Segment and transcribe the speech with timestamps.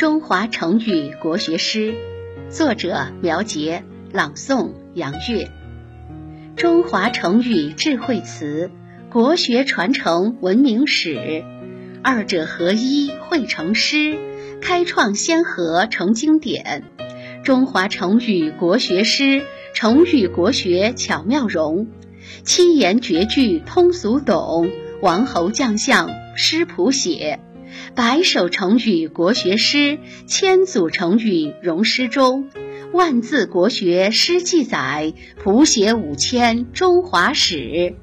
[0.00, 1.94] 中华成语国学诗，
[2.48, 5.50] 作者苗杰，朗诵杨月。
[6.56, 8.70] 中华成语智慧词，
[9.10, 11.44] 国学传承文明史，
[12.02, 14.18] 二者合一汇成诗，
[14.62, 16.84] 开创先河成经典。
[17.44, 19.42] 中华成语国学诗，
[19.74, 21.88] 成语国学巧妙融，
[22.42, 24.70] 七言绝句通俗懂，
[25.02, 27.38] 王侯将相诗谱写。
[27.94, 32.48] 百首成语国学诗，千组成语融诗中，
[32.92, 37.96] 万字国学诗记载，谱写五千中华史。